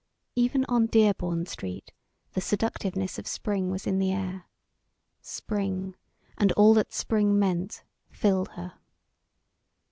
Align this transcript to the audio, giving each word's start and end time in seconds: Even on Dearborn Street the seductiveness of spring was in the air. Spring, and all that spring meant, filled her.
Even 0.35 0.65
on 0.65 0.87
Dearborn 0.87 1.45
Street 1.45 1.93
the 2.33 2.41
seductiveness 2.41 3.19
of 3.19 3.27
spring 3.27 3.69
was 3.69 3.85
in 3.85 3.99
the 3.99 4.11
air. 4.11 4.45
Spring, 5.21 5.95
and 6.39 6.51
all 6.53 6.73
that 6.73 6.91
spring 6.91 7.37
meant, 7.37 7.83
filled 8.09 8.47
her. 8.53 8.79